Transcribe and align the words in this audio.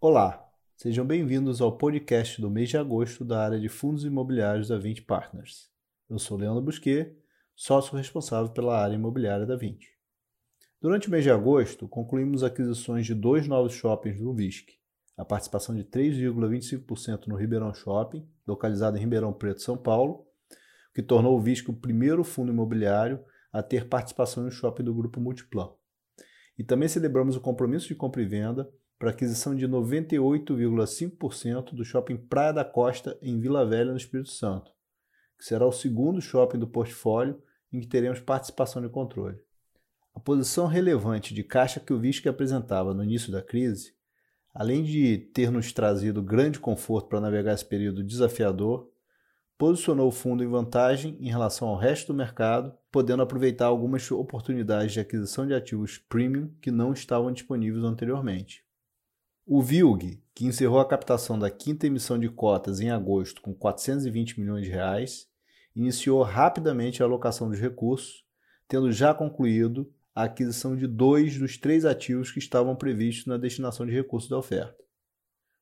Olá, 0.00 0.48
sejam 0.76 1.04
bem-vindos 1.04 1.60
ao 1.60 1.76
podcast 1.76 2.40
do 2.40 2.48
mês 2.48 2.68
de 2.68 2.76
agosto 2.78 3.24
da 3.24 3.44
área 3.44 3.58
de 3.58 3.68
fundos 3.68 4.04
imobiliários 4.04 4.68
da 4.68 4.78
20 4.78 5.02
Partners. 5.02 5.72
Eu 6.08 6.20
sou 6.20 6.38
Leandro 6.38 6.62
Busquet, 6.62 7.16
sócio 7.56 7.96
responsável 7.96 8.52
pela 8.52 8.80
área 8.80 8.94
imobiliária 8.94 9.44
da 9.44 9.56
20. 9.56 9.90
Durante 10.80 11.08
o 11.08 11.10
mês 11.10 11.24
de 11.24 11.32
agosto, 11.32 11.88
concluímos 11.88 12.44
aquisições 12.44 13.06
de 13.06 13.12
dois 13.12 13.48
novos 13.48 13.72
shoppings 13.72 14.20
do 14.20 14.32
VISC, 14.32 14.78
a 15.16 15.24
participação 15.24 15.74
de 15.74 15.82
3,25% 15.82 17.26
no 17.26 17.34
Ribeirão 17.34 17.74
Shopping, 17.74 18.24
localizado 18.46 18.96
em 18.96 19.00
Ribeirão 19.00 19.32
Preto, 19.32 19.62
São 19.62 19.76
Paulo, 19.76 20.28
que 20.94 21.02
tornou 21.02 21.36
o 21.36 21.40
VISC 21.40 21.70
o 21.70 21.76
primeiro 21.76 22.22
fundo 22.22 22.52
imobiliário 22.52 23.18
a 23.52 23.64
ter 23.64 23.88
participação 23.88 24.44
no 24.44 24.50
shopping 24.52 24.84
do 24.84 24.94
Grupo 24.94 25.20
Multiplan. 25.20 25.72
E 26.56 26.62
também 26.62 26.88
celebramos 26.88 27.34
o 27.34 27.40
compromisso 27.40 27.88
de 27.88 27.96
compra 27.96 28.22
e 28.22 28.26
venda 28.26 28.72
para 28.98 29.10
aquisição 29.10 29.54
de 29.54 29.68
98,5% 29.68 31.74
do 31.74 31.84
shopping 31.84 32.16
Praia 32.16 32.52
da 32.52 32.64
Costa, 32.64 33.16
em 33.22 33.38
Vila 33.38 33.64
Velha, 33.64 33.92
no 33.92 33.96
Espírito 33.96 34.30
Santo, 34.30 34.72
que 35.38 35.44
será 35.44 35.64
o 35.64 35.72
segundo 35.72 36.20
shopping 36.20 36.58
do 36.58 36.66
portfólio 36.66 37.40
em 37.72 37.80
que 37.80 37.86
teremos 37.86 38.18
participação 38.18 38.82
de 38.82 38.88
controle. 38.88 39.38
A 40.14 40.20
posição 40.20 40.66
relevante 40.66 41.32
de 41.32 41.44
caixa 41.44 41.78
que 41.78 41.92
o 41.92 41.98
VISC 41.98 42.26
apresentava 42.26 42.92
no 42.92 43.04
início 43.04 43.30
da 43.30 43.40
crise, 43.40 43.94
além 44.52 44.82
de 44.82 45.16
ter 45.16 45.52
nos 45.52 45.72
trazido 45.72 46.20
grande 46.20 46.58
conforto 46.58 47.08
para 47.08 47.20
navegar 47.20 47.54
esse 47.54 47.64
período 47.64 48.02
desafiador, 48.02 48.90
posicionou 49.56 50.08
o 50.08 50.12
fundo 50.12 50.42
em 50.42 50.48
vantagem 50.48 51.16
em 51.20 51.28
relação 51.28 51.68
ao 51.68 51.76
resto 51.76 52.12
do 52.12 52.16
mercado, 52.16 52.74
podendo 52.90 53.22
aproveitar 53.22 53.66
algumas 53.66 54.10
oportunidades 54.10 54.92
de 54.92 55.00
aquisição 55.00 55.46
de 55.46 55.54
ativos 55.54 55.98
premium 55.98 56.52
que 56.60 56.72
não 56.72 56.92
estavam 56.92 57.30
disponíveis 57.30 57.84
anteriormente. 57.84 58.66
O 59.50 59.62
VILG, 59.62 60.22
que 60.34 60.44
encerrou 60.44 60.78
a 60.78 60.84
captação 60.84 61.38
da 61.38 61.50
quinta 61.50 61.86
emissão 61.86 62.18
de 62.18 62.28
cotas 62.28 62.80
em 62.80 62.90
agosto 62.90 63.40
com 63.40 63.54
420 63.54 64.38
milhões 64.38 64.66
de 64.66 64.70
reais, 64.70 65.26
iniciou 65.74 66.22
rapidamente 66.22 67.02
a 67.02 67.06
alocação 67.06 67.48
dos 67.48 67.58
recursos, 67.58 68.26
tendo 68.68 68.92
já 68.92 69.14
concluído 69.14 69.90
a 70.14 70.24
aquisição 70.24 70.76
de 70.76 70.86
dois 70.86 71.38
dos 71.38 71.56
três 71.56 71.86
ativos 71.86 72.30
que 72.30 72.38
estavam 72.38 72.76
previstos 72.76 73.24
na 73.24 73.38
destinação 73.38 73.86
de 73.86 73.92
recursos 73.92 74.28
da 74.28 74.36
oferta. 74.36 74.76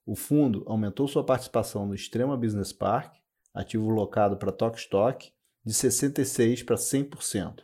O 0.04 0.16
fundo 0.16 0.64
aumentou 0.66 1.06
sua 1.06 1.22
participação 1.22 1.86
no 1.86 1.94
Extrema 1.94 2.36
Business 2.36 2.72
Park, 2.72 3.14
ativo 3.54 3.88
locado 3.88 4.36
para 4.36 4.50
Tok 4.50 4.80
Stock, 4.80 5.30
de 5.64 5.72
66% 5.72 6.64
para 6.64 6.74
100%. 6.74 7.60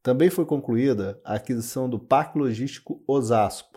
Também 0.00 0.30
foi 0.30 0.46
concluída 0.46 1.20
a 1.24 1.34
aquisição 1.34 1.90
do 1.90 1.98
Parque 1.98 2.38
Logístico 2.38 3.02
Osasco, 3.04 3.67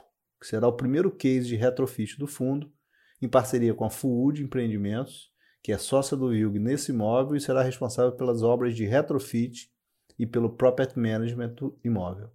que 0.42 0.48
será 0.48 0.68
o 0.68 0.74
primeiro 0.74 1.12
case 1.12 1.48
de 1.48 1.56
retrofit 1.56 2.18
do 2.18 2.26
fundo, 2.26 2.74
em 3.22 3.30
parceria 3.30 3.76
com 3.76 3.86
a 3.86 3.92
Food 3.92 4.44
Empreendimentos, 4.44 5.32
que 5.62 5.72
é 5.72 5.78
sócia 5.78 6.18
do 6.18 6.34
ILG 6.34 6.58
nesse 6.58 6.92
imóvel 6.92 7.36
e 7.36 7.40
será 7.40 7.62
responsável 7.62 8.14
pelas 8.14 8.42
obras 8.42 8.76
de 8.76 8.84
retrofit 8.84 9.72
e 10.18 10.26
pelo 10.26 10.50
property 10.50 10.98
management 10.98 11.54
do 11.54 11.80
imóvel. 11.84 12.32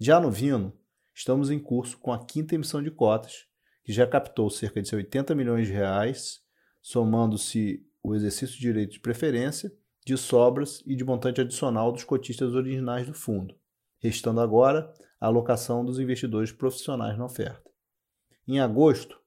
Já 0.00 0.18
no 0.18 0.30
Vino, 0.30 0.72
estamos 1.14 1.50
em 1.50 1.58
curso 1.58 1.98
com 1.98 2.10
a 2.10 2.24
quinta 2.24 2.54
emissão 2.54 2.82
de 2.82 2.90
cotas, 2.90 3.46
que 3.84 3.92
já 3.92 4.06
captou 4.06 4.48
cerca 4.48 4.80
de 4.80 4.94
80 4.94 5.34
milhões 5.34 5.66
de 5.66 5.74
reais, 5.74 6.40
somando-se 6.80 7.86
o 8.02 8.14
exercício 8.14 8.54
de 8.56 8.62
direito 8.62 8.92
de 8.92 9.00
preferência, 9.00 9.70
de 10.04 10.16
sobras 10.16 10.82
e 10.86 10.96
de 10.96 11.04
montante 11.04 11.42
adicional 11.42 11.92
dos 11.92 12.04
cotistas 12.04 12.54
originais 12.54 13.06
do 13.06 13.12
fundo, 13.12 13.54
restando 13.98 14.40
agora 14.40 14.90
a 15.26 15.28
alocação 15.28 15.84
dos 15.84 15.98
investidores 15.98 16.52
profissionais 16.52 17.18
na 17.18 17.24
oferta. 17.24 17.68
Em 18.46 18.60
agosto, 18.60 19.20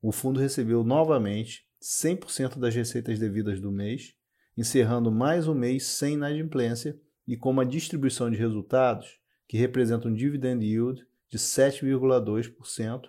o 0.00 0.12
fundo 0.12 0.38
recebeu 0.38 0.84
novamente 0.84 1.66
100% 1.82 2.56
das 2.56 2.72
receitas 2.72 3.18
devidas 3.18 3.60
do 3.60 3.72
mês, 3.72 4.14
encerrando 4.56 5.10
mais 5.10 5.48
um 5.48 5.54
mês 5.54 5.86
sem 5.86 6.14
inadimplência 6.14 6.96
e 7.26 7.36
com 7.36 7.50
uma 7.50 7.66
distribuição 7.66 8.30
de 8.30 8.36
resultados 8.36 9.18
que 9.48 9.56
representa 9.56 10.06
um 10.06 10.14
dividend 10.14 10.64
yield 10.64 11.04
de 11.28 11.36
7,2%, 11.36 13.08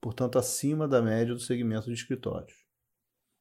portanto 0.00 0.38
acima 0.38 0.88
da 0.88 1.02
média 1.02 1.34
do 1.34 1.40
segmento 1.40 1.88
de 1.88 1.92
escritórios. 1.92 2.54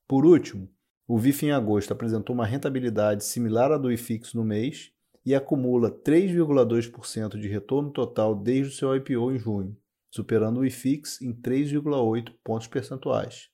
Por 0.10 0.26
último, 0.26 0.70
o 1.08 1.18
VIF 1.18 1.46
em 1.46 1.52
agosto 1.52 1.94
apresentou 1.94 2.34
uma 2.34 2.46
rentabilidade 2.46 3.24
similar 3.24 3.72
à 3.72 3.78
do 3.78 3.90
IFIX 3.90 4.34
no 4.34 4.44
mês 4.44 4.92
e 5.26 5.36
acumula 5.36 5.92
3,2% 5.92 7.40
de 7.40 7.48
retorno 7.48 7.92
total 7.92 8.36
desde 8.36 8.74
o 8.74 8.76
seu 8.76 8.96
IPO 8.96 9.32
em 9.32 9.38
junho, 9.40 9.78
superando 10.10 10.60
o 10.60 10.66
IFIX 10.66 11.22
em 11.22 11.34
3,8 11.34 12.34
pontos 12.44 12.68
percentuais. 12.68 13.50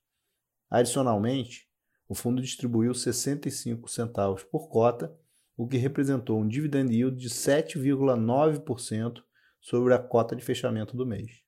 Adicionalmente, 0.69 1.67
o 2.07 2.15
fundo 2.15 2.41
distribuiu 2.41 2.93
65 2.93 3.89
centavos 3.89 4.43
por 4.43 4.69
cota, 4.69 5.13
o 5.55 5.67
que 5.67 5.77
representou 5.77 6.39
um 6.39 6.47
dividend 6.47 6.93
yield 6.93 7.17
de 7.17 7.29
7,9% 7.29 9.21
sobre 9.59 9.93
a 9.93 9.99
cota 9.99 10.35
de 10.35 10.43
fechamento 10.43 10.95
do 10.95 11.05
mês. 11.05 11.41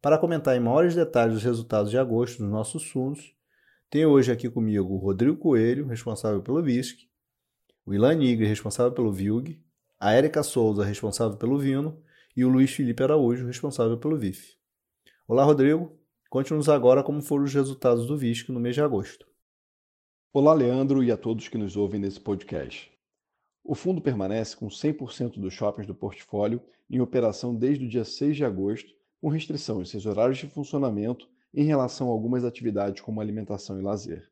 Para 0.00 0.18
comentar 0.18 0.56
em 0.56 0.60
maiores 0.60 0.94
detalhes 0.94 1.36
os 1.36 1.42
resultados 1.42 1.90
de 1.90 1.98
agosto 1.98 2.38
dos 2.38 2.50
nossos 2.50 2.84
fundos, 2.90 3.34
tenho 3.88 4.10
hoje 4.10 4.30
aqui 4.32 4.48
comigo 4.48 4.94
o 4.94 4.98
Rodrigo 4.98 5.36
Coelho, 5.36 5.86
responsável 5.86 6.42
pelo 6.42 6.62
VISC, 6.62 7.08
o 7.84 7.92
Ilan 7.92 8.14
Nigre, 8.14 8.46
responsável 8.46 8.92
pelo 8.92 9.12
VILG, 9.12 9.60
a 9.98 10.12
Érica 10.12 10.42
Souza, 10.42 10.84
responsável 10.84 11.36
pelo 11.36 11.58
Vino, 11.58 12.00
e 12.36 12.44
o 12.44 12.48
Luiz 12.48 12.70
Felipe 12.70 13.02
Araújo, 13.02 13.46
responsável 13.46 13.98
pelo 13.98 14.16
VIF. 14.16 14.56
Olá, 15.26 15.44
Rodrigo. 15.44 15.98
Conte-nos 16.30 16.68
agora 16.68 17.02
como 17.02 17.20
foram 17.20 17.44
os 17.44 17.52
resultados 17.52 18.06
do 18.06 18.16
VISC 18.16 18.50
no 18.50 18.60
mês 18.60 18.74
de 18.74 18.80
agosto. 18.80 19.26
Olá, 20.32 20.54
Leandro, 20.54 21.02
e 21.02 21.10
a 21.10 21.16
todos 21.16 21.48
que 21.48 21.58
nos 21.58 21.76
ouvem 21.76 22.00
nesse 22.00 22.20
podcast. 22.20 22.90
O 23.64 23.74
fundo 23.74 24.00
permanece 24.00 24.56
com 24.56 24.68
100% 24.68 25.38
dos 25.38 25.52
shoppings 25.52 25.86
do 25.86 25.94
portfólio 25.94 26.62
em 26.88 27.00
operação 27.00 27.54
desde 27.54 27.84
o 27.84 27.88
dia 27.88 28.04
6 28.04 28.36
de 28.36 28.44
agosto, 28.44 28.94
com 29.20 29.28
restrição 29.28 29.82
em 29.82 29.84
seus 29.84 30.06
horários 30.06 30.38
de 30.38 30.48
funcionamento 30.48 31.28
em 31.52 31.64
relação 31.64 32.08
a 32.08 32.12
algumas 32.12 32.44
atividades 32.44 33.02
como 33.02 33.20
alimentação 33.20 33.78
e 33.78 33.82
lazer. 33.82 34.30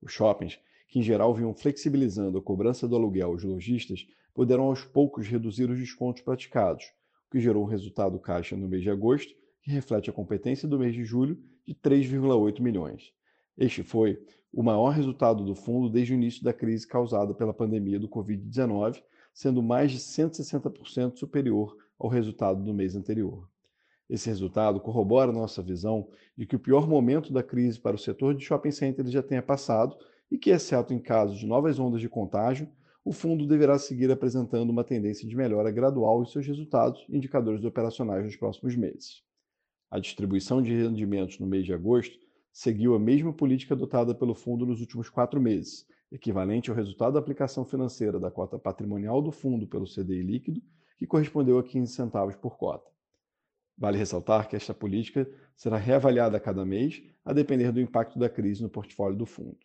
Os 0.00 0.12
shoppings 0.12 0.58
que 0.92 0.98
em 0.98 1.02
geral 1.02 1.34
vinham 1.34 1.54
flexibilizando 1.54 2.36
a 2.36 2.42
cobrança 2.42 2.86
do 2.86 2.94
aluguel 2.94 3.30
aos 3.30 3.42
lojistas, 3.42 4.06
puderam 4.34 4.64
aos 4.64 4.84
poucos 4.84 5.26
reduzir 5.26 5.70
os 5.70 5.78
descontos 5.78 6.20
praticados, 6.20 6.84
o 7.26 7.30
que 7.32 7.40
gerou 7.40 7.64
um 7.64 7.66
resultado 7.66 8.18
caixa 8.18 8.54
no 8.54 8.68
mês 8.68 8.82
de 8.82 8.90
agosto, 8.90 9.32
que 9.62 9.70
reflete 9.70 10.10
a 10.10 10.12
competência 10.12 10.68
do 10.68 10.78
mês 10.78 10.94
de 10.94 11.02
julho, 11.02 11.42
de 11.66 11.74
3,8 11.74 12.60
milhões. 12.60 13.10
Este 13.56 13.82
foi 13.82 14.22
o 14.52 14.62
maior 14.62 14.90
resultado 14.90 15.42
do 15.42 15.54
fundo 15.54 15.88
desde 15.88 16.12
o 16.12 16.14
início 16.14 16.44
da 16.44 16.52
crise 16.52 16.86
causada 16.86 17.32
pela 17.32 17.54
pandemia 17.54 17.98
do 17.98 18.06
Covid-19, 18.06 19.02
sendo 19.32 19.62
mais 19.62 19.92
de 19.92 19.98
160% 19.98 21.16
superior 21.16 21.74
ao 21.98 22.10
resultado 22.10 22.62
do 22.62 22.74
mês 22.74 22.94
anterior. 22.94 23.48
Esse 24.10 24.28
resultado 24.28 24.78
corrobora 24.78 25.32
nossa 25.32 25.62
visão 25.62 26.06
de 26.36 26.44
que 26.44 26.56
o 26.56 26.60
pior 26.60 26.86
momento 26.86 27.32
da 27.32 27.42
crise 27.42 27.80
para 27.80 27.96
o 27.96 27.98
setor 27.98 28.34
de 28.34 28.44
shopping 28.44 28.72
centers 28.72 29.10
já 29.10 29.22
tenha 29.22 29.40
passado 29.40 29.96
e 30.32 30.38
que, 30.38 30.48
exceto 30.48 30.94
em 30.94 30.98
casos 30.98 31.38
de 31.38 31.46
novas 31.46 31.78
ondas 31.78 32.00
de 32.00 32.08
contágio, 32.08 32.66
o 33.04 33.12
fundo 33.12 33.46
deverá 33.46 33.78
seguir 33.78 34.10
apresentando 34.10 34.70
uma 34.70 34.82
tendência 34.82 35.28
de 35.28 35.36
melhora 35.36 35.70
gradual 35.70 36.22
em 36.22 36.26
seus 36.26 36.46
resultados 36.46 37.04
e 37.06 37.18
indicadores 37.18 37.62
operacionais 37.66 38.24
nos 38.24 38.34
próximos 38.34 38.74
meses. 38.74 39.22
A 39.90 39.98
distribuição 39.98 40.62
de 40.62 40.74
rendimentos 40.74 41.38
no 41.38 41.46
mês 41.46 41.66
de 41.66 41.74
agosto 41.74 42.18
seguiu 42.50 42.94
a 42.94 42.98
mesma 42.98 43.30
política 43.30 43.74
adotada 43.74 44.14
pelo 44.14 44.34
fundo 44.34 44.64
nos 44.64 44.80
últimos 44.80 45.10
quatro 45.10 45.38
meses, 45.38 45.86
equivalente 46.10 46.70
ao 46.70 46.76
resultado 46.76 47.12
da 47.12 47.18
aplicação 47.18 47.66
financeira 47.66 48.18
da 48.18 48.30
cota 48.30 48.58
patrimonial 48.58 49.20
do 49.20 49.30
fundo 49.30 49.66
pelo 49.66 49.84
CDI 49.84 50.22
líquido, 50.22 50.62
que 50.96 51.06
correspondeu 51.06 51.58
a 51.58 51.62
15 51.62 51.92
centavos 51.92 52.36
por 52.36 52.56
cota. 52.56 52.90
Vale 53.76 53.98
ressaltar 53.98 54.48
que 54.48 54.56
esta 54.56 54.72
política 54.72 55.30
será 55.54 55.76
reavaliada 55.76 56.38
a 56.38 56.40
cada 56.40 56.64
mês, 56.64 57.02
a 57.22 57.34
depender 57.34 57.70
do 57.70 57.82
impacto 57.82 58.18
da 58.18 58.30
crise 58.30 58.62
no 58.62 58.70
portfólio 58.70 59.18
do 59.18 59.26
fundo. 59.26 59.58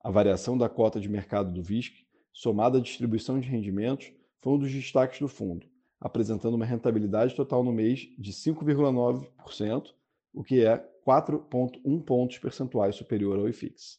A 0.00 0.10
variação 0.10 0.56
da 0.56 0.68
cota 0.68 1.00
de 1.00 1.08
mercado 1.08 1.52
do 1.52 1.62
VISC, 1.62 2.06
somada 2.32 2.78
à 2.78 2.80
distribuição 2.80 3.40
de 3.40 3.48
rendimentos, 3.48 4.12
foi 4.36 4.52
um 4.52 4.58
dos 4.58 4.72
destaques 4.72 5.18
do 5.18 5.26
fundo, 5.26 5.66
apresentando 6.00 6.54
uma 6.54 6.64
rentabilidade 6.64 7.34
total 7.34 7.64
no 7.64 7.72
mês 7.72 8.08
de 8.16 8.32
5,9%, 8.32 9.92
o 10.32 10.44
que 10.44 10.64
é 10.64 10.78
4,1 11.04 12.02
pontos 12.04 12.38
percentuais 12.38 12.94
superior 12.94 13.38
ao 13.38 13.48
IFIX. 13.48 13.98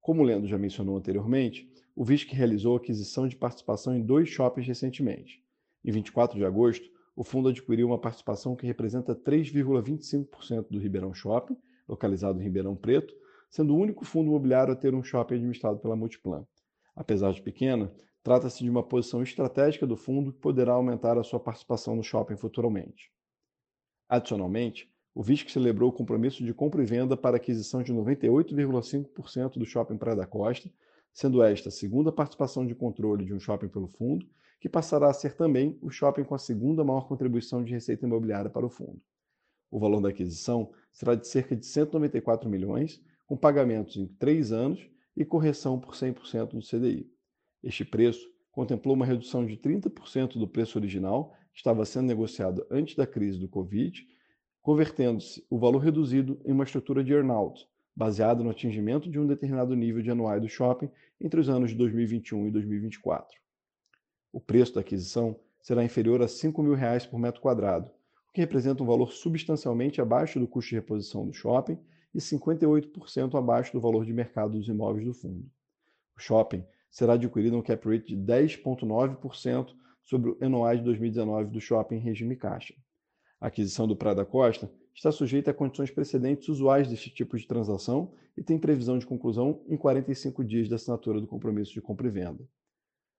Como 0.00 0.22
o 0.22 0.24
Lendo 0.24 0.48
já 0.48 0.58
mencionou 0.58 0.96
anteriormente, 0.96 1.70
o 1.94 2.04
VISC 2.04 2.32
realizou 2.32 2.76
aquisição 2.76 3.28
de 3.28 3.36
participação 3.36 3.94
em 3.94 4.02
dois 4.02 4.28
shoppings 4.28 4.66
recentemente. 4.66 5.44
Em 5.84 5.92
24 5.92 6.36
de 6.36 6.44
agosto, 6.44 6.88
o 7.14 7.22
fundo 7.22 7.48
adquiriu 7.48 7.86
uma 7.86 7.98
participação 7.98 8.56
que 8.56 8.66
representa 8.66 9.14
3,25% 9.14 10.66
do 10.70 10.78
Ribeirão 10.78 11.12
Shopping, 11.14 11.56
localizado 11.88 12.40
em 12.40 12.44
Ribeirão 12.44 12.74
Preto, 12.74 13.14
sendo 13.48 13.74
o 13.74 13.78
único 13.78 14.04
fundo 14.04 14.28
imobiliário 14.28 14.72
a 14.72 14.76
ter 14.76 14.94
um 14.94 15.02
shopping 15.02 15.36
administrado 15.36 15.78
pela 15.78 15.96
Multiplan. 15.96 16.46
Apesar 16.94 17.32
de 17.32 17.42
pequena, 17.42 17.92
trata-se 18.22 18.62
de 18.62 18.70
uma 18.70 18.82
posição 18.82 19.22
estratégica 19.22 19.86
do 19.86 19.96
fundo 19.96 20.32
que 20.32 20.40
poderá 20.40 20.72
aumentar 20.72 21.16
a 21.16 21.22
sua 21.22 21.40
participação 21.40 21.94
no 21.96 22.02
shopping 22.02 22.36
futuramente. 22.36 23.10
Adicionalmente, 24.08 24.90
o 25.14 25.22
VISC 25.22 25.50
celebrou 25.50 25.90
o 25.90 25.92
compromisso 25.92 26.44
de 26.44 26.54
compra 26.54 26.82
e 26.82 26.86
venda 26.86 27.16
para 27.16 27.36
aquisição 27.36 27.82
de 27.82 27.92
98,5% 27.92 29.58
do 29.58 29.64
shopping 29.64 29.96
Praia 29.96 30.16
da 30.16 30.26
Costa, 30.26 30.70
sendo 31.12 31.42
esta 31.42 31.68
a 31.68 31.72
segunda 31.72 32.12
participação 32.12 32.66
de 32.66 32.74
controle 32.74 33.24
de 33.24 33.34
um 33.34 33.40
shopping 33.40 33.68
pelo 33.68 33.88
fundo, 33.88 34.26
que 34.60 34.68
passará 34.68 35.08
a 35.08 35.12
ser 35.12 35.34
também 35.34 35.78
o 35.82 35.90
shopping 35.90 36.24
com 36.24 36.34
a 36.34 36.38
segunda 36.38 36.84
maior 36.84 37.06
contribuição 37.06 37.62
de 37.62 37.72
receita 37.72 38.06
imobiliária 38.06 38.50
para 38.50 38.66
o 38.66 38.70
fundo. 38.70 39.00
O 39.70 39.78
valor 39.78 40.00
da 40.00 40.08
aquisição 40.08 40.72
será 40.92 41.14
de 41.14 41.26
cerca 41.26 41.54
de 41.54 41.66
194 41.66 42.48
milhões, 42.48 43.02
com 43.28 43.36
pagamentos 43.36 43.96
em 43.98 44.06
três 44.06 44.50
anos 44.50 44.80
e 45.14 45.22
correção 45.22 45.78
por 45.78 45.94
100% 45.94 46.54
do 46.54 46.62
CDI. 46.62 47.06
Este 47.62 47.84
preço 47.84 48.26
contemplou 48.50 48.96
uma 48.96 49.04
redução 49.04 49.44
de 49.44 49.54
30% 49.58 50.38
do 50.38 50.48
preço 50.48 50.78
original, 50.78 51.34
que 51.52 51.58
estava 51.58 51.84
sendo 51.84 52.06
negociado 52.06 52.66
antes 52.70 52.96
da 52.96 53.06
crise 53.06 53.38
do 53.38 53.46
Covid, 53.46 54.02
convertendo-se 54.62 55.44
o 55.50 55.58
valor 55.58 55.78
reduzido 55.78 56.40
em 56.44 56.52
uma 56.52 56.64
estrutura 56.64 57.04
de 57.04 57.12
earnout, 57.12 57.68
baseado 57.94 58.42
no 58.42 58.50
atingimento 58.50 59.10
de 59.10 59.20
um 59.20 59.26
determinado 59.26 59.76
nível 59.76 60.00
de 60.02 60.10
anuais 60.10 60.40
do 60.40 60.48
shopping 60.48 60.90
entre 61.20 61.38
os 61.38 61.50
anos 61.50 61.70
de 61.70 61.76
2021 61.76 62.48
e 62.48 62.50
2024. 62.50 63.38
O 64.32 64.40
preço 64.40 64.74
da 64.74 64.80
aquisição 64.80 65.38
será 65.60 65.84
inferior 65.84 66.22
a 66.22 66.28
5 66.28 66.62
mil 66.62 66.74
reais 66.74 67.04
por 67.04 67.18
metro 67.18 67.42
quadrado, 67.42 67.90
o 68.28 68.32
que 68.32 68.40
representa 68.40 68.82
um 68.82 68.86
valor 68.86 69.12
substancialmente 69.12 70.00
abaixo 70.00 70.40
do 70.40 70.48
custo 70.48 70.70
de 70.70 70.76
reposição 70.76 71.26
do 71.26 71.34
shopping 71.34 71.78
e 72.14 72.18
58% 72.18 73.38
abaixo 73.38 73.72
do 73.72 73.80
valor 73.80 74.04
de 74.04 74.12
mercado 74.12 74.58
dos 74.58 74.68
imóveis 74.68 75.04
do 75.04 75.14
fundo. 75.14 75.44
O 76.16 76.20
shopping 76.20 76.64
será 76.90 77.14
adquirido 77.14 77.56
a 77.56 77.58
um 77.58 77.62
cap 77.62 77.88
rate 77.88 78.14
de 78.14 78.16
10,9% 78.16 79.74
sobre 80.02 80.30
o 80.30 80.48
NOI 80.48 80.78
de 80.78 80.84
2019 80.84 81.50
do 81.50 81.60
shopping 81.60 81.96
em 81.96 82.00
regime 82.00 82.34
caixa. 82.34 82.74
A 83.40 83.46
aquisição 83.48 83.86
do 83.86 83.94
Praia 83.94 84.16
da 84.16 84.24
Costa 84.24 84.70
está 84.94 85.12
sujeita 85.12 85.52
a 85.52 85.54
condições 85.54 85.90
precedentes 85.90 86.48
usuais 86.48 86.88
deste 86.88 87.08
tipo 87.08 87.36
de 87.36 87.46
transação 87.46 88.12
e 88.36 88.42
tem 88.42 88.58
previsão 88.58 88.98
de 88.98 89.06
conclusão 89.06 89.62
em 89.68 89.76
45 89.76 90.44
dias 90.44 90.68
da 90.68 90.76
assinatura 90.76 91.20
do 91.20 91.26
compromisso 91.26 91.72
de 91.72 91.80
compra 91.80 92.08
e 92.08 92.10
venda. 92.10 92.48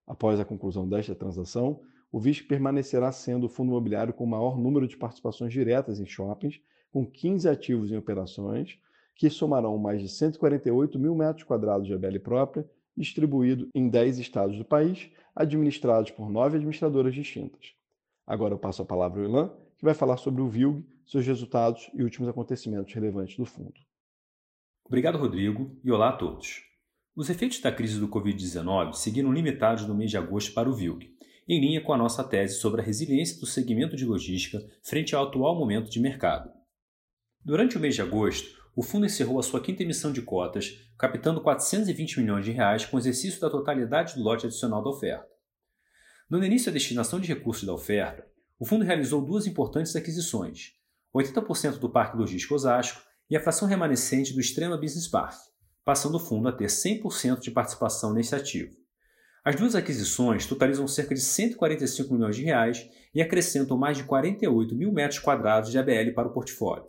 Após 0.06 0.38
a 0.38 0.44
conclusão 0.44 0.86
desta 0.86 1.14
transação, 1.14 1.80
o 2.12 2.20
VISC 2.20 2.46
permanecerá 2.46 3.12
sendo 3.12 3.46
o 3.46 3.48
fundo 3.48 3.70
imobiliário 3.70 4.12
com 4.12 4.24
o 4.24 4.26
maior 4.26 4.58
número 4.58 4.86
de 4.88 4.96
participações 4.96 5.52
diretas 5.52 6.00
em 6.00 6.06
shoppings, 6.06 6.60
com 6.90 7.06
15 7.06 7.48
ativos 7.48 7.90
em 7.90 7.96
operações, 7.96 8.78
que 9.14 9.28
somarão 9.28 9.76
mais 9.78 10.00
de 10.00 10.08
148 10.08 10.98
mil 10.98 11.14
metros 11.14 11.44
quadrados 11.44 11.86
de 11.86 11.94
ABL 11.94 12.18
própria, 12.20 12.68
distribuído 12.96 13.68
em 13.74 13.88
10 13.88 14.18
estados 14.18 14.56
do 14.56 14.64
país, 14.64 15.10
administrados 15.34 16.10
por 16.10 16.30
nove 16.30 16.56
administradoras 16.56 17.14
distintas. 17.14 17.74
Agora 18.26 18.54
eu 18.54 18.58
passo 18.58 18.82
a 18.82 18.86
palavra 18.86 19.20
ao 19.20 19.28
Ilan, 19.28 19.52
que 19.76 19.84
vai 19.84 19.94
falar 19.94 20.16
sobre 20.16 20.42
o 20.42 20.48
VILG, 20.48 20.84
seus 21.06 21.26
resultados 21.26 21.90
e 21.94 22.02
últimos 22.02 22.28
acontecimentos 22.28 22.92
relevantes 22.94 23.36
do 23.36 23.44
fundo. 23.44 23.74
Obrigado, 24.84 25.18
Rodrigo, 25.18 25.76
e 25.82 25.90
olá 25.90 26.10
a 26.10 26.16
todos. 26.16 26.62
Os 27.16 27.28
efeitos 27.28 27.60
da 27.60 27.72
crise 27.72 27.98
do 27.98 28.08
Covid-19 28.08 28.94
seguiram 28.94 29.32
limitados 29.32 29.86
no 29.86 29.94
mês 29.94 30.10
de 30.10 30.16
agosto 30.16 30.52
para 30.52 30.70
o 30.70 30.74
VILG, 30.74 31.14
em 31.48 31.60
linha 31.60 31.80
com 31.80 31.92
a 31.92 31.98
nossa 31.98 32.22
tese 32.22 32.54
sobre 32.54 32.80
a 32.80 32.84
resiliência 32.84 33.40
do 33.40 33.46
segmento 33.46 33.96
de 33.96 34.04
logística 34.04 34.64
frente 34.82 35.14
ao 35.14 35.26
atual 35.26 35.58
momento 35.58 35.90
de 35.90 36.00
mercado. 36.00 36.59
Durante 37.42 37.78
o 37.78 37.80
mês 37.80 37.94
de 37.94 38.02
agosto, 38.02 38.60
o 38.76 38.82
fundo 38.82 39.06
encerrou 39.06 39.38
a 39.38 39.42
sua 39.42 39.62
quinta 39.62 39.82
emissão 39.82 40.12
de 40.12 40.20
cotas, 40.20 40.78
captando 40.98 41.40
420 41.40 42.20
milhões 42.20 42.44
de 42.44 42.50
reais 42.50 42.84
com 42.84 42.98
exercício 42.98 43.40
da 43.40 43.48
totalidade 43.48 44.14
do 44.14 44.22
lote 44.22 44.46
adicional 44.46 44.82
da 44.84 44.90
oferta. 44.90 45.26
No 46.28 46.44
início 46.44 46.66
da 46.66 46.74
destinação 46.74 47.18
de 47.18 47.28
recursos 47.28 47.64
da 47.64 47.72
oferta, 47.72 48.26
o 48.58 48.66
fundo 48.66 48.84
realizou 48.84 49.24
duas 49.24 49.46
importantes 49.46 49.96
aquisições: 49.96 50.74
80% 51.14 51.78
do 51.78 51.88
Parque 51.88 52.18
Logístico 52.18 52.54
Osasco 52.54 53.00
e 53.28 53.34
a 53.34 53.40
fração 53.40 53.66
remanescente 53.66 54.34
do 54.34 54.40
Extrema 54.40 54.76
Business 54.76 55.08
Park, 55.08 55.34
passando 55.82 56.16
o 56.16 56.20
fundo 56.20 56.46
a 56.46 56.52
ter 56.52 56.66
100% 56.66 57.40
de 57.40 57.50
participação 57.50 58.12
nesse 58.12 58.34
ativo. 58.34 58.76
As 59.42 59.56
duas 59.56 59.74
aquisições 59.74 60.44
totalizam 60.44 60.86
cerca 60.86 61.14
de 61.14 61.22
145 61.22 62.12
milhões 62.12 62.36
de 62.36 62.44
reais 62.44 62.86
e 63.14 63.22
acrescentam 63.22 63.78
mais 63.78 63.96
de 63.96 64.04
48 64.04 64.74
mil 64.74 64.92
metros 64.92 65.18
quadrados 65.18 65.70
de 65.70 65.78
ABL 65.78 66.12
para 66.14 66.28
o 66.28 66.32
portfólio. 66.32 66.84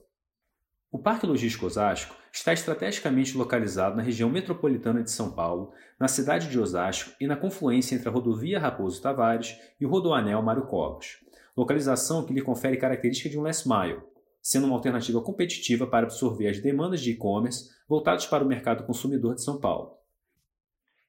O 0.94 1.00
Parque 1.00 1.26
Logístico 1.26 1.68
Osasco 1.68 2.14
está 2.34 2.52
estrategicamente 2.52 3.38
localizado 3.38 3.96
na 3.96 4.02
região 4.02 4.30
metropolitana 4.30 5.02
de 5.02 5.10
São 5.10 5.32
Paulo, 5.32 5.72
na 5.98 6.10
cidade 6.10 6.50
de 6.50 6.60
Osasco 6.60 7.14
e 7.18 7.26
na 7.26 7.38
confluência 7.38 7.96
entre 7.96 8.10
a 8.10 8.12
rodovia 8.12 8.60
Raposo 8.60 9.02
Tavares 9.02 9.58
e 9.80 9.86
o 9.86 9.90
rodoanel 9.90 10.42
Mário 10.42 10.66
Covas, 10.66 11.20
localização 11.56 12.26
que 12.26 12.34
lhe 12.34 12.42
confere 12.42 12.76
característica 12.76 13.30
de 13.30 13.40
um 13.40 13.42
last 13.42 13.70
mile, 13.70 14.02
sendo 14.42 14.66
uma 14.66 14.76
alternativa 14.76 15.22
competitiva 15.22 15.88
para 15.88 16.08
absorver 16.08 16.50
as 16.50 16.60
demandas 16.60 17.00
de 17.00 17.12
e-commerce 17.12 17.70
voltadas 17.88 18.26
para 18.26 18.44
o 18.44 18.48
mercado 18.48 18.84
consumidor 18.84 19.36
de 19.36 19.44
São 19.44 19.62
Paulo. 19.62 19.94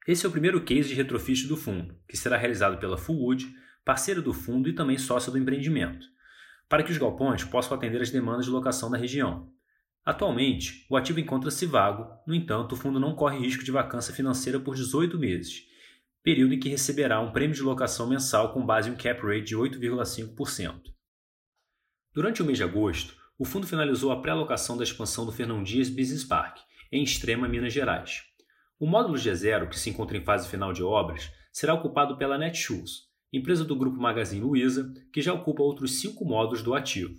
Esse 0.06 0.24
é 0.24 0.28
o 0.28 0.32
primeiro 0.32 0.62
case 0.64 0.90
de 0.90 0.94
retrofit 0.94 1.48
do 1.48 1.56
fundo, 1.56 1.98
que 2.06 2.16
será 2.16 2.36
realizado 2.36 2.78
pela 2.78 2.96
Fullwood, 2.96 3.52
parceira 3.84 4.22
do 4.22 4.32
fundo 4.32 4.68
e 4.68 4.76
também 4.76 4.96
sócia 4.96 5.32
do 5.32 5.38
empreendimento, 5.38 6.06
para 6.68 6.84
que 6.84 6.92
os 6.92 6.98
galpões 6.98 7.42
possam 7.42 7.76
atender 7.76 8.00
as 8.00 8.10
demandas 8.10 8.44
de 8.44 8.52
locação 8.52 8.88
da 8.88 8.96
região, 8.96 9.50
Atualmente, 10.04 10.84
o 10.90 10.96
ativo 10.96 11.20
encontra-se 11.20 11.64
vago, 11.64 12.08
no 12.26 12.34
entanto, 12.34 12.72
o 12.72 12.76
fundo 12.76 12.98
não 12.98 13.14
corre 13.14 13.38
risco 13.38 13.62
de 13.62 13.70
vacância 13.70 14.12
financeira 14.12 14.58
por 14.58 14.74
18 14.74 15.16
meses, 15.16 15.62
período 16.24 16.54
em 16.54 16.58
que 16.58 16.68
receberá 16.68 17.20
um 17.20 17.32
prêmio 17.32 17.54
de 17.54 17.62
locação 17.62 18.08
mensal 18.08 18.52
com 18.52 18.66
base 18.66 18.88
em 18.88 18.92
um 18.92 18.96
cap 18.96 19.20
rate 19.22 19.42
de 19.42 19.56
8,5%. 19.56 20.80
Durante 22.12 22.42
o 22.42 22.44
mês 22.44 22.58
de 22.58 22.64
agosto, 22.64 23.14
o 23.38 23.44
fundo 23.44 23.66
finalizou 23.66 24.10
a 24.10 24.20
pré-alocação 24.20 24.76
da 24.76 24.82
expansão 24.82 25.24
do 25.24 25.32
Fernão 25.32 25.62
Dias 25.62 25.88
Business 25.88 26.24
Park, 26.24 26.58
em 26.90 27.02
Extrema, 27.02 27.48
Minas 27.48 27.72
Gerais. 27.72 28.22
O 28.78 28.86
módulo 28.86 29.14
G0, 29.14 29.68
que 29.68 29.78
se 29.78 29.88
encontra 29.88 30.16
em 30.16 30.24
fase 30.24 30.48
final 30.48 30.72
de 30.72 30.82
obras, 30.82 31.30
será 31.52 31.74
ocupado 31.74 32.18
pela 32.18 32.36
Netshoes, 32.36 33.08
empresa 33.32 33.64
do 33.64 33.76
grupo 33.76 34.00
Magazine 34.00 34.42
Luiza, 34.42 34.92
que 35.12 35.22
já 35.22 35.32
ocupa 35.32 35.62
outros 35.62 36.00
cinco 36.00 36.24
módulos 36.24 36.62
do 36.62 36.74
ativo. 36.74 37.14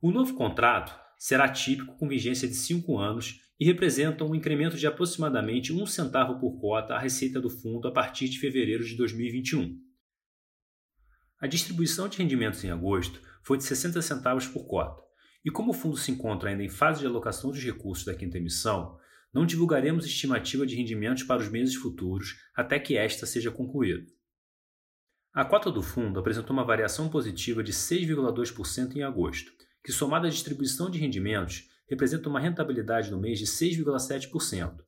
O 0.00 0.12
novo 0.12 0.34
contrato 0.34 1.05
será 1.18 1.48
típico 1.48 1.96
com 1.96 2.08
vigência 2.08 2.46
de 2.46 2.54
5 2.54 2.98
anos 2.98 3.40
e 3.58 3.64
representa 3.64 4.24
um 4.24 4.34
incremento 4.34 4.76
de 4.76 4.86
aproximadamente 4.86 5.72
um 5.72 5.86
centavo 5.86 6.38
por 6.38 6.60
cota 6.60 6.94
à 6.94 6.98
receita 6.98 7.40
do 7.40 7.48
fundo 7.48 7.88
a 7.88 7.92
partir 7.92 8.28
de 8.28 8.38
fevereiro 8.38 8.84
de 8.84 8.96
2021. 8.96 9.78
A 11.40 11.46
distribuição 11.46 12.08
de 12.08 12.18
rendimentos 12.18 12.62
em 12.64 12.70
agosto 12.70 13.20
foi 13.42 13.58
de 13.58 13.64
60 13.64 14.00
centavos 14.02 14.46
por 14.46 14.66
cota, 14.66 15.02
e 15.44 15.50
como 15.50 15.70
o 15.70 15.74
fundo 15.74 15.96
se 15.96 16.10
encontra 16.10 16.50
ainda 16.50 16.62
em 16.62 16.68
fase 16.68 17.00
de 17.00 17.06
alocação 17.06 17.50
dos 17.50 17.62
recursos 17.62 18.04
da 18.04 18.14
quinta 18.14 18.38
emissão, 18.38 18.98
não 19.32 19.46
divulgaremos 19.46 20.06
estimativa 20.06 20.66
de 20.66 20.74
rendimentos 20.74 21.22
para 21.22 21.42
os 21.42 21.48
meses 21.48 21.74
futuros 21.74 22.36
até 22.54 22.78
que 22.78 22.96
esta 22.96 23.26
seja 23.26 23.50
concluída. 23.50 24.04
A 25.32 25.44
cota 25.44 25.70
do 25.70 25.82
fundo 25.82 26.18
apresentou 26.18 26.54
uma 26.54 26.64
variação 26.64 27.10
positiva 27.10 27.62
de 27.62 27.70
6,2% 27.70 28.96
em 28.96 29.02
agosto, 29.02 29.52
que 29.86 29.92
somada 29.92 30.26
à 30.26 30.30
distribuição 30.30 30.90
de 30.90 30.98
rendimentos, 30.98 31.70
representa 31.88 32.28
uma 32.28 32.40
rentabilidade 32.40 33.08
no 33.08 33.20
mês 33.20 33.38
de 33.38 33.46
6,7%, 33.46 34.80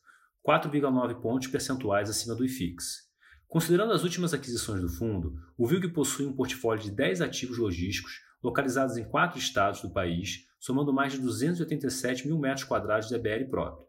4,9 0.45 1.21
pontos 1.21 1.47
percentuais 1.47 2.11
acima 2.11 2.35
do 2.35 2.45
IFIX. 2.45 3.07
Considerando 3.47 3.93
as 3.93 4.02
últimas 4.02 4.35
aquisições 4.35 4.83
do 4.83 4.88
fundo, 4.88 5.38
o 5.57 5.69
VILG 5.69 5.90
possui 5.93 6.26
um 6.26 6.33
portfólio 6.33 6.83
de 6.83 6.90
10 6.90 7.21
ativos 7.21 7.59
logísticos 7.59 8.23
localizados 8.43 8.97
em 8.97 9.05
quatro 9.05 9.38
estados 9.38 9.81
do 9.83 9.90
país, 9.93 10.49
somando 10.59 10.93
mais 10.93 11.12
de 11.12 11.21
287 11.21 12.26
mil 12.26 12.37
metros 12.37 12.64
quadrados 12.64 13.07
de 13.07 13.14
ABL 13.14 13.49
próprio. 13.49 13.87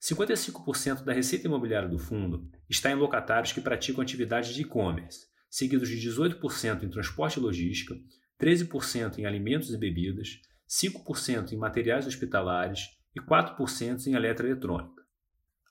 55% 0.00 1.02
da 1.02 1.12
receita 1.12 1.48
imobiliária 1.48 1.88
do 1.88 1.98
fundo 1.98 2.48
está 2.70 2.88
em 2.88 2.94
locatários 2.94 3.50
que 3.50 3.60
praticam 3.60 4.00
atividades 4.00 4.54
de 4.54 4.62
e-commerce, 4.62 5.26
seguidos 5.50 5.88
de 5.88 5.96
18% 5.96 6.84
em 6.84 6.88
transporte 6.88 7.40
e 7.40 7.42
logística, 7.42 7.96
13% 8.40 9.18
em 9.18 9.26
alimentos 9.26 9.72
e 9.72 9.78
bebidas, 9.78 10.40
5% 10.68 11.52
em 11.52 11.56
materiais 11.56 12.06
hospitalares 12.06 12.88
e 13.14 13.20
4% 13.20 14.06
em 14.06 14.14
eletroeletrônica. 14.14 15.02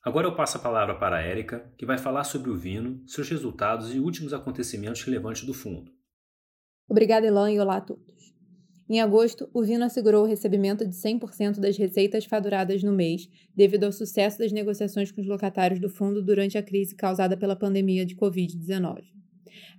Agora 0.04 0.28
eu 0.28 0.36
passo 0.36 0.58
a 0.58 0.62
palavra 0.62 0.96
para 0.96 1.18
a 1.18 1.22
Érica, 1.22 1.72
que 1.78 1.86
vai 1.86 1.98
falar 1.98 2.26
sobre 2.26 2.50
o 2.50 2.58
Vino, 2.58 3.02
seus 3.08 3.30
resultados 3.30 3.94
e 3.94 4.00
últimos 4.00 4.34
acontecimentos 4.34 5.02
relevantes 5.02 5.46
do 5.46 5.54
fundo. 5.54 5.92
Obrigada, 6.90 7.26
Elan, 7.26 7.52
e 7.52 7.60
olá 7.60 7.78
a 7.78 7.82
todos. 7.82 8.14
Em 8.90 9.00
agosto, 9.00 9.50
o 9.54 9.64
Vino 9.64 9.86
assegurou 9.86 10.24
o 10.24 10.28
recebimento 10.28 10.86
de 10.86 10.94
100% 10.94 11.60
das 11.60 11.78
receitas 11.78 12.26
faturadas 12.26 12.84
no 12.84 12.92
mês, 12.92 13.30
devido 13.56 13.86
ao 13.86 13.94
sucesso 13.94 14.40
das 14.40 14.52
negociações 14.52 15.10
com 15.10 15.22
os 15.22 15.28
locatários 15.28 15.80
do 15.80 15.90
fundo 15.90 16.22
durante 16.22 16.58
a 16.58 16.64
crise 16.64 16.94
causada 16.94 17.38
pela 17.38 17.56
pandemia 17.56 18.06
de 18.06 18.16
Covid-19. 18.16 19.04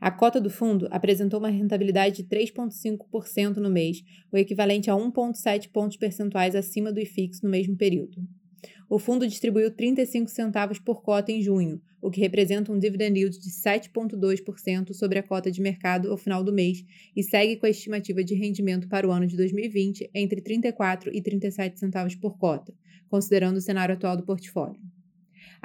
A 0.00 0.10
cota 0.10 0.40
do 0.40 0.50
fundo 0.50 0.88
apresentou 0.90 1.38
uma 1.38 1.48
rentabilidade 1.48 2.22
de 2.22 2.28
3,5% 2.28 3.56
no 3.56 3.70
mês, 3.70 4.02
o 4.32 4.36
equivalente 4.36 4.90
a 4.90 4.94
1,7 4.94 5.70
pontos 5.70 5.96
percentuais 5.96 6.54
acima 6.54 6.92
do 6.92 7.00
IFIX 7.00 7.42
no 7.42 7.50
mesmo 7.50 7.76
período. 7.76 8.22
O 8.88 8.98
fundo 8.98 9.26
distribuiu 9.26 9.70
35 9.70 10.30
centavos 10.30 10.78
por 10.78 11.02
cota 11.02 11.32
em 11.32 11.42
junho, 11.42 11.80
o 12.00 12.10
que 12.10 12.20
representa 12.20 12.70
um 12.70 12.78
dividend 12.78 13.18
yield 13.18 13.40
de 13.40 13.50
7,2% 13.50 14.92
sobre 14.92 15.18
a 15.18 15.22
cota 15.22 15.50
de 15.50 15.60
mercado 15.60 16.10
ao 16.10 16.18
final 16.18 16.44
do 16.44 16.52
mês 16.52 16.84
e 17.16 17.22
segue 17.22 17.56
com 17.56 17.66
a 17.66 17.70
estimativa 17.70 18.22
de 18.22 18.34
rendimento 18.34 18.86
para 18.88 19.08
o 19.08 19.10
ano 19.10 19.26
de 19.26 19.36
2020 19.36 20.10
entre 20.14 20.42
34 20.42 21.10
e 21.14 21.22
37 21.22 21.80
centavos 21.80 22.14
por 22.14 22.36
cota, 22.36 22.74
considerando 23.08 23.56
o 23.56 23.60
cenário 23.60 23.94
atual 23.94 24.16
do 24.16 24.24
portfólio. 24.24 24.80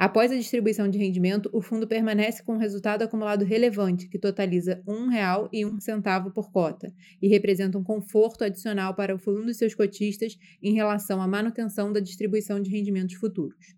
Após 0.00 0.32
a 0.32 0.34
distribuição 0.34 0.88
de 0.88 0.96
rendimento, 0.96 1.50
o 1.52 1.60
fundo 1.60 1.86
permanece 1.86 2.42
com 2.42 2.54
um 2.54 2.58
resultado 2.58 3.02
acumulado 3.02 3.44
relevante, 3.44 4.08
que 4.08 4.18
totaliza 4.18 4.82
R$ 4.88 4.94
1,01 4.94 6.32
por 6.32 6.50
cota, 6.50 6.90
e 7.20 7.28
representa 7.28 7.76
um 7.76 7.84
conforto 7.84 8.42
adicional 8.42 8.94
para 8.94 9.14
o 9.14 9.18
fundo 9.18 9.50
e 9.50 9.54
seus 9.54 9.74
cotistas 9.74 10.38
em 10.62 10.72
relação 10.72 11.20
à 11.20 11.28
manutenção 11.28 11.92
da 11.92 12.00
distribuição 12.00 12.62
de 12.62 12.70
rendimentos 12.70 13.16
futuros. 13.16 13.76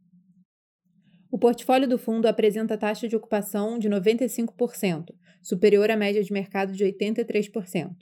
O 1.28 1.40
portfólio 1.40 1.88
do 1.88 1.98
fundo 1.98 2.26
apresenta 2.26 2.78
taxa 2.78 3.08
de 3.08 3.16
ocupação 3.16 3.76
de 3.76 3.90
95%, 3.90 5.06
superior 5.42 5.90
à 5.90 5.96
média 5.96 6.22
de 6.22 6.32
mercado 6.32 6.72
de 6.72 6.84
83%. 6.84 7.96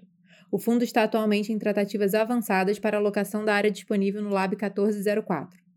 O 0.53 0.59
fundo 0.59 0.85
está 0.85 1.05
atualmente 1.05 1.55
em 1.55 1.59
tratativas 1.59 2.13
avançadas 2.13 2.79
para 2.79 2.99
alocação 2.99 3.47
da 3.47 3.55
área 3.55 3.71
disponível 3.71 4.21
no 4.21 4.29
Lab 4.29 4.55
1404. 4.57 5.70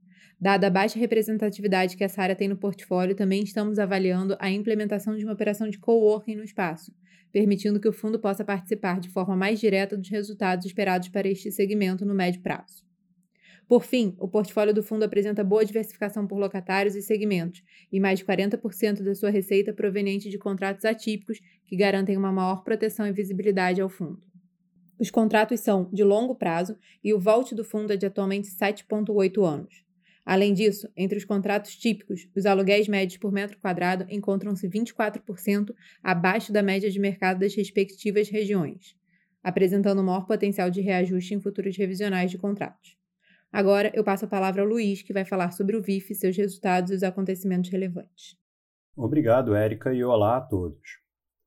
Dada 0.44 0.68
a 0.68 0.70
baixa 0.70 1.00
representatividade 1.00 1.96
que 1.96 2.04
essa 2.04 2.22
área 2.22 2.36
tem 2.36 2.50
no 2.50 2.58
portfólio, 2.58 3.16
também 3.16 3.42
estamos 3.42 3.80
avaliando 3.80 4.36
a 4.42 4.52
implementação 4.52 5.16
de 5.16 5.24
uma 5.24 5.32
operação 5.32 5.70
de 5.70 5.80
coworking 5.80 6.36
no 6.36 6.44
espaço, 6.44 6.94
permitindo 7.32 7.80
que 7.80 7.88
o 7.88 7.94
fundo 7.94 8.20
possa 8.20 8.44
participar 8.44 9.00
de 9.00 9.08
forma 9.08 9.38
mais 9.38 9.58
direta 9.58 9.96
dos 9.96 10.10
resultados 10.10 10.66
esperados 10.66 11.08
para 11.08 11.30
este 11.30 11.50
segmento 11.50 12.06
no 12.06 12.14
médio 12.14 12.42
prazo. 12.42 12.84
Por 13.70 13.86
fim, 13.86 14.18
o 14.20 14.28
portfólio 14.28 14.74
do 14.74 14.84
fundo 14.84 15.04
apresenta 15.04 15.46
boa 15.46 15.64
diversificação 15.64 16.28
por 16.28 16.38
locatários 16.38 16.98
e 16.98 17.02
segmentos, 17.02 17.64
e 17.90 17.98
mais 17.98 18.20
de 18.20 18.26
40% 18.26 19.02
da 19.02 19.16
sua 19.16 19.30
receita 19.30 19.72
proveniente 19.72 20.30
de 20.30 20.38
contratos 20.38 20.84
atípicos 20.84 21.40
que 21.66 21.78
garantem 21.78 22.18
uma 22.18 22.34
maior 22.34 22.66
proteção 22.66 23.08
e 23.08 23.14
visibilidade 23.14 23.80
ao 23.80 23.88
fundo. 23.88 24.22
Os 25.00 25.10
contratos 25.10 25.62
são 25.62 25.90
de 25.94 26.04
longo 26.04 26.36
prazo 26.36 26.78
e 27.02 27.14
o 27.14 27.20
vault 27.20 27.56
do 27.56 27.64
fundo 27.64 27.94
é 27.94 27.96
de 27.96 28.06
atualmente 28.06 28.50
7,8 28.50 29.42
anos. 29.46 29.83
Além 30.26 30.54
disso, 30.54 30.88
entre 30.96 31.18
os 31.18 31.26
contratos 31.26 31.76
típicos, 31.76 32.30
os 32.36 32.46
aluguéis 32.46 32.88
médios 32.88 33.18
por 33.18 33.32
metro 33.32 33.58
quadrado 33.60 34.06
encontram-se 34.10 34.68
24% 34.70 35.74
abaixo 36.02 36.54
da 36.54 36.64
média 36.64 36.90
de 36.90 37.00
mercado 37.00 37.40
das 37.40 37.54
respectivas 37.54 38.30
regiões, 38.30 38.96
apresentando 39.44 40.04
maior 40.04 40.26
potencial 40.26 40.70
de 40.70 40.80
reajuste 40.80 41.34
em 41.34 41.42
futuros 41.42 41.76
revisionais 41.76 42.32
de 42.32 42.38
contratos. 42.38 42.98
Agora 43.52 43.92
eu 43.94 44.04
passo 44.04 44.26
a 44.26 44.30
palavra 44.30 44.62
ao 44.62 44.68
Luiz, 44.68 45.02
que 45.02 45.14
vai 45.14 45.26
falar 45.26 45.52
sobre 45.52 45.76
o 45.76 45.82
VIF, 45.82 46.16
seus 46.16 46.36
resultados 46.36 46.92
e 46.92 46.96
os 46.96 47.04
acontecimentos 47.04 47.70
relevantes. 47.70 48.38
Obrigado, 48.96 49.54
Érica, 49.54 49.94
e 49.94 50.04
olá 50.04 50.38
a 50.38 50.42
todos. 50.42 51.03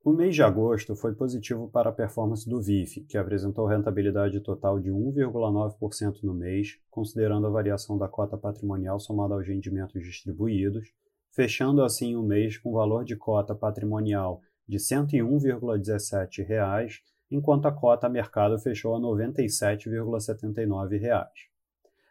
O 0.07 0.13
mês 0.13 0.33
de 0.33 0.41
agosto 0.41 0.95
foi 0.95 1.13
positivo 1.13 1.67
para 1.67 1.89
a 1.89 1.93
performance 1.93 2.49
do 2.49 2.61
VIF, 2.61 3.01
que 3.01 3.17
apresentou 3.17 3.65
rentabilidade 3.65 4.39
total 4.39 4.79
de 4.79 4.89
1,9% 4.89 6.23
no 6.23 6.33
mês, 6.33 6.79
considerando 6.89 7.45
a 7.45 7.49
variação 7.49 7.97
da 7.97 8.07
cota 8.07 8.37
patrimonial 8.37 9.01
somada 9.01 9.33
aos 9.33 9.45
rendimentos 9.45 10.01
distribuídos, 10.01 10.93
fechando 11.29 11.83
assim 11.83 12.15
o 12.15 12.23
mês 12.23 12.57
com 12.57 12.71
valor 12.71 13.03
de 13.03 13.17
cota 13.17 13.53
patrimonial 13.53 14.39
de 14.65 14.77
R$ 14.77 14.83
101,17, 14.83 17.01
enquanto 17.29 17.65
a 17.65 17.71
cota 17.73 18.07
mercado 18.07 18.57
fechou 18.57 18.95
a 18.95 18.99
R$ 18.99 19.03
97,79. 19.03 21.27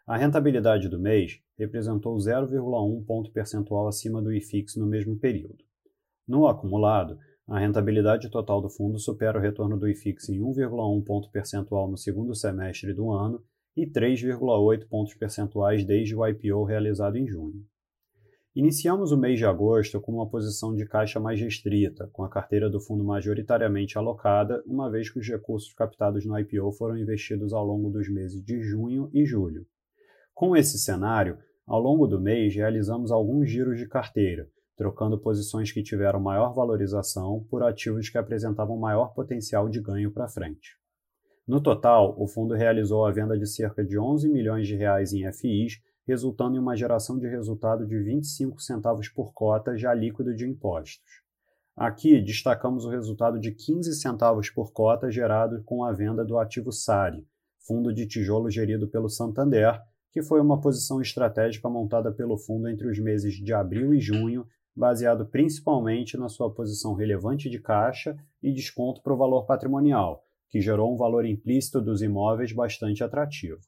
A 0.07 0.19
rentabilidade 0.19 0.91
do 0.91 1.01
mês 1.01 1.41
representou 1.59 2.15
0,1 2.19 3.07
ponto 3.07 3.33
percentual 3.33 3.89
acima 3.89 4.21
do 4.21 4.35
IFIX 4.35 4.77
no 4.77 4.87
mesmo 4.87 5.19
período. 5.19 5.65
No 6.29 6.47
acumulado, 6.47 7.19
a 7.49 7.61
rentabilidade 7.61 8.29
total 8.29 8.61
do 8.61 8.69
fundo 8.69 8.99
supera 8.99 9.39
o 9.39 9.41
retorno 9.41 9.79
do 9.79 9.89
IFIX 9.89 10.31
em 10.31 10.41
1,1 10.41 11.05
ponto 11.05 11.31
percentual 11.31 11.89
no 11.89 11.97
segundo 11.97 12.35
semestre 12.35 12.93
do 12.93 13.13
ano 13.13 13.41
e 13.77 13.87
3,8 13.87 14.89
pontos 14.89 15.15
percentuais 15.15 15.85
desde 15.85 16.17
o 16.17 16.27
IPO 16.27 16.65
realizado 16.65 17.17
em 17.17 17.27
junho. 17.27 17.65
Iniciamos 18.53 19.13
o 19.13 19.19
mês 19.19 19.39
de 19.39 19.45
agosto 19.45 20.01
com 20.01 20.13
uma 20.13 20.29
posição 20.29 20.75
de 20.75 20.87
caixa 20.87 21.21
mais 21.21 21.39
restrita, 21.39 22.09
com 22.13 22.25
a 22.25 22.29
carteira 22.29 22.71
do 22.71 22.81
fundo 22.81 23.05
majoritariamente 23.05 23.99
alocada, 23.99 24.63
uma 24.67 24.91
vez 24.91 25.11
que 25.11 25.19
os 25.19 25.29
recursos 25.29 25.73
captados 25.75 26.25
no 26.25 26.37
IPO 26.41 26.73
foram 26.73 26.97
investidos 26.97 27.53
ao 27.53 27.65
longo 27.65 27.91
dos 27.91 28.09
meses 28.09 28.43
de 28.43 28.61
junho 28.63 29.11
e 29.13 29.25
julho. 29.25 29.67
Com 30.35 30.57
esse 30.57 30.79
cenário, 30.79 31.39
ao 31.67 31.81
longo 31.81 32.07
do 32.07 32.21
mês 32.21 32.55
realizamos 32.55 33.13
alguns 33.13 33.49
giros 33.51 33.79
de 33.79 33.87
carteira, 33.87 34.49
trocando 34.77 35.19
posições 35.19 35.73
que 35.73 35.83
tiveram 35.83 36.21
maior 36.21 36.53
valorização 36.53 37.45
por 37.49 37.63
ativos 37.63 38.11
que 38.11 38.19
apresentavam 38.19 38.77
maior 38.77 39.15
potencial 39.15 39.69
de 39.69 39.81
ganho 39.81 40.13
para 40.13 40.29
frente. 40.29 40.77
No 41.47 41.61
total, 41.61 42.15
o 42.19 42.27
fundo 42.27 42.55
realizou 42.55 43.07
a 43.07 43.13
venda 43.13 43.39
de 43.39 43.47
cerca 43.47 43.85
de 43.85 43.99
11 43.99 44.29
milhões 44.29 44.67
de 44.67 44.77
reais 44.77 45.13
em 45.13 45.33
FIs, 45.33 45.81
resultando 46.07 46.57
em 46.57 46.59
uma 46.59 46.77
geração 46.77 47.19
de 47.19 47.27
resultado 47.27 47.87
de 47.87 47.99
25 47.99 48.61
centavos 48.61 49.09
por 49.09 49.33
cota 49.33 49.77
já 49.77 49.95
líquido 49.95 50.35
de 50.35 50.47
impostos. 50.47 51.23
Aqui 51.77 52.21
destacamos 52.21 52.85
o 52.85 52.91
resultado 52.91 53.39
de 53.39 53.53
15 53.53 53.95
centavos 53.95 54.51
por 54.51 54.73
cota 54.73 55.11
gerado 55.11 55.63
com 55.65 55.85
a 55.85 55.93
venda 55.93 56.25
do 56.25 56.39
ativo 56.39 56.73
SARI, 56.73 57.27
fundo 57.67 57.93
de 57.93 58.07
tijolo 58.07 58.51
gerido 58.51 58.89
pelo 58.89 59.09
Santander, 59.09 59.81
que 60.11 60.23
foi 60.23 60.41
uma 60.41 60.61
posição 60.61 61.01
estratégica 61.01 61.69
montada 61.69 62.11
pelo 62.11 62.39
fundo 62.39 62.69
entre 62.69 62.89
os 62.89 62.99
meses 62.99 63.35
de 63.35 63.53
abril 63.53 63.93
e 63.93 64.01
junho 64.01 64.47
baseado 64.77 65.25
principalmente 65.25 66.19
na 66.19 66.29
sua 66.29 66.53
posição 66.53 66.93
relevante 66.93 67.49
de 67.49 67.59
caixa 67.59 68.17
e 68.43 68.53
desconto 68.53 69.01
para 69.01 69.15
o 69.15 69.17
valor 69.17 69.45
patrimonial, 69.47 70.23
que 70.51 70.61
gerou 70.61 70.93
um 70.93 70.97
valor 70.97 71.25
implícito 71.25 71.81
dos 71.81 72.03
imóveis 72.03 72.53
bastante 72.53 73.03
atrativo. 73.03 73.61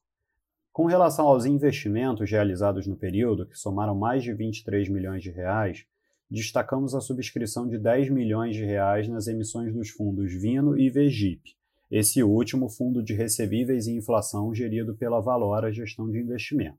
Com 0.70 0.84
relação 0.84 1.26
aos 1.26 1.46
investimentos 1.46 2.30
realizados 2.30 2.86
no 2.86 2.96
período, 2.96 3.46
que 3.46 3.58
somaram 3.58 3.96
mais 3.96 4.22
de 4.22 4.32
23 4.32 4.88
milhões 4.88 5.22
de 5.22 5.30
reais, 5.30 5.86
destacamos 6.30 6.94
a 6.94 7.00
subscrição 7.00 7.66
de 7.66 7.78
10 7.78 8.10
milhões 8.10 8.54
de 8.54 8.64
reais 8.64 9.08
nas 9.08 9.26
emissões 9.26 9.72
dos 9.72 9.88
fundos 9.88 10.32
Vino 10.32 10.78
e 10.78 10.90
Vegip, 10.90 11.56
esse 11.90 12.22
último 12.22 12.68
fundo 12.68 13.02
de 13.02 13.14
recebíveis 13.14 13.86
e 13.86 13.96
inflação 13.96 14.54
gerido 14.54 14.94
pela 14.94 15.20
Valora 15.20 15.72
Gestão 15.72 16.08
de 16.10 16.18
Investimentos. 16.18 16.78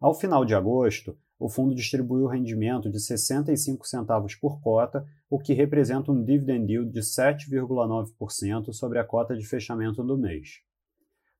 Ao 0.00 0.14
final 0.14 0.44
de 0.44 0.54
agosto, 0.54 1.18
o 1.38 1.48
fundo 1.48 1.74
distribuiu 1.74 2.26
rendimento 2.26 2.90
de 2.90 2.98
65 2.98 3.86
centavos 3.86 4.34
por 4.34 4.60
cota, 4.60 5.06
o 5.30 5.38
que 5.38 5.52
representa 5.52 6.10
um 6.10 6.24
dividend 6.24 6.70
yield 6.70 6.90
de 6.90 7.00
7,9% 7.00 8.72
sobre 8.72 8.98
a 8.98 9.04
cota 9.04 9.36
de 9.36 9.46
fechamento 9.46 10.02
do 10.02 10.18
mês. 10.18 10.60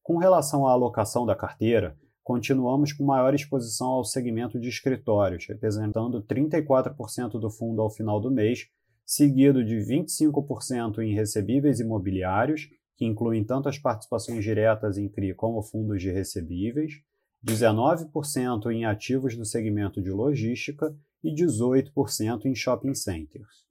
Com 0.03 0.17
relação 0.17 0.67
à 0.67 0.73
alocação 0.73 1.27
da 1.27 1.35
carteira, 1.35 1.97
continuamos 2.23 2.93
com 2.93 3.05
maior 3.05 3.35
exposição 3.35 3.89
ao 3.89 4.05
segmento 4.05 4.61
de 4.61 4.69
escritórios, 4.69 5.47
representando 5.49 6.23
34% 6.23 7.41
do 7.41 7.51
fundo 7.51 7.83
ao 7.83 7.91
final 7.91 8.21
do 8.21 8.31
mês, 8.31 8.69
seguido 9.05 9.65
de 9.65 9.77
25% 9.77 10.99
em 10.99 11.15
recebíveis 11.15 11.81
imobiliários, 11.81 12.69
que 12.97 13.05
incluem 13.05 13.45
tanto 13.45 13.69
as 13.69 13.79
participações 13.79 14.45
diretas 14.45 14.99
em 14.99 15.09
CRI 15.09 15.35
como 15.35 15.63
fundos 15.63 16.03
de 16.03 16.11
recebíveis, 16.11 17.01
19% 17.45 18.71
em 18.71 18.85
ativos 18.85 19.37
do 19.37 19.45
segmento 19.45 20.03
de 20.03 20.11
logística 20.11 20.95
e 21.23 21.35
18% 21.35 22.47
em 22.47 22.55
shopping 22.55 22.95
centers. 22.95 23.67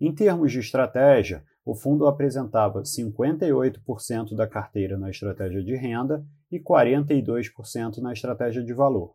Em 0.00 0.14
termos 0.14 0.52
de 0.52 0.60
estratégia, 0.60 1.44
o 1.64 1.74
fundo 1.74 2.06
apresentava 2.06 2.82
58% 2.82 4.34
da 4.36 4.46
carteira 4.46 4.98
na 4.98 5.10
estratégia 5.10 5.62
de 5.62 5.74
renda 5.74 6.24
e 6.50 6.60
42% 6.60 7.98
na 7.98 8.12
estratégia 8.12 8.62
de 8.62 8.72
valor. 8.72 9.14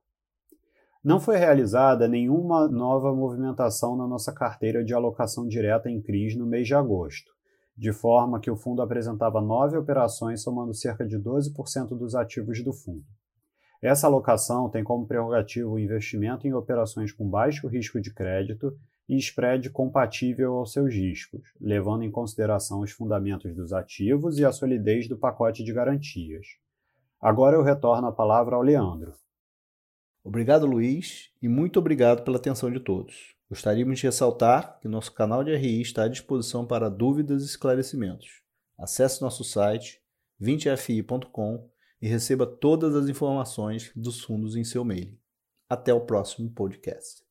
Não 1.03 1.19
foi 1.19 1.37
realizada 1.37 2.07
nenhuma 2.07 2.67
nova 2.67 3.15
movimentação 3.15 3.95
na 3.95 4.07
nossa 4.07 4.33
carteira 4.33 4.83
de 4.83 4.93
alocação 4.93 5.47
direta 5.47 5.89
em 5.89 6.01
CRIs 6.01 6.35
no 6.35 6.45
mês 6.45 6.67
de 6.67 6.75
agosto, 6.75 7.31
de 7.77 7.93
forma 7.93 8.39
que 8.39 8.51
o 8.51 8.57
fundo 8.57 8.81
apresentava 8.81 9.39
nove 9.39 9.77
operações 9.77 10.41
somando 10.41 10.73
cerca 10.73 11.05
de 11.05 11.17
12% 11.17 11.97
dos 11.97 12.15
ativos 12.15 12.61
do 12.61 12.73
fundo. 12.73 13.05
Essa 13.81 14.07
alocação 14.07 14.69
tem 14.69 14.83
como 14.83 15.07
prerrogativo 15.07 15.71
o 15.71 15.79
investimento 15.79 16.45
em 16.45 16.53
operações 16.53 17.13
com 17.13 17.29
baixo 17.29 17.67
risco 17.67 18.01
de 18.01 18.13
crédito 18.13 18.77
e 19.07 19.17
spread 19.17 19.69
compatível 19.69 20.55
aos 20.55 20.73
seus 20.73 20.93
riscos, 20.93 21.41
levando 21.59 22.03
em 22.03 22.11
consideração 22.11 22.81
os 22.81 22.91
fundamentos 22.91 23.55
dos 23.55 23.71
ativos 23.71 24.37
e 24.37 24.45
a 24.45 24.51
solidez 24.51 25.07
do 25.07 25.17
pacote 25.17 25.63
de 25.63 25.73
garantias. 25.73 26.45
Agora 27.19 27.55
eu 27.55 27.63
retorno 27.63 28.07
a 28.07 28.11
palavra 28.11 28.55
ao 28.55 28.61
Leandro. 28.61 29.13
Obrigado, 30.23 30.65
Luiz, 30.65 31.31
e 31.41 31.47
muito 31.47 31.79
obrigado 31.79 32.23
pela 32.23 32.37
atenção 32.37 32.71
de 32.71 32.79
todos. 32.79 33.33
Gostaríamos 33.49 33.99
de 33.99 34.05
ressaltar 34.05 34.79
que 34.79 34.87
nosso 34.87 35.11
canal 35.13 35.43
de 35.43 35.55
RI 35.55 35.81
está 35.81 36.03
à 36.03 36.07
disposição 36.07 36.67
para 36.67 36.89
dúvidas 36.89 37.41
e 37.41 37.45
esclarecimentos. 37.45 38.43
Acesse 38.77 39.21
nosso 39.21 39.43
site 39.43 39.99
20fi.com 40.39 41.67
e 42.01 42.07
receba 42.07 42.45
todas 42.45 42.95
as 42.95 43.09
informações 43.09 43.91
dos 43.95 44.21
fundos 44.21 44.55
em 44.55 44.63
seu 44.63 44.83
mail. 44.83 45.17
Até 45.69 45.93
o 45.93 46.01
próximo 46.01 46.49
podcast. 46.51 47.23